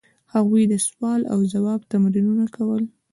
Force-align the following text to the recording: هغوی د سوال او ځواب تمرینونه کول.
هغوی 0.33 0.63
د 0.67 0.73
سوال 0.87 1.21
او 1.33 1.39
ځواب 1.53 1.81
تمرینونه 1.91 2.45
کول. 2.55 2.83